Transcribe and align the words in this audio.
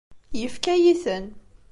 Yefka-yi-ten. 0.39 1.25